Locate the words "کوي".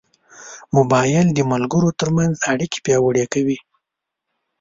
3.33-3.57